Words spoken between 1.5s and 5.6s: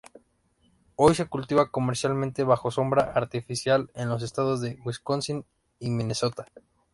comercialmente, bajo sombra artificial, en los estados de Wisconsin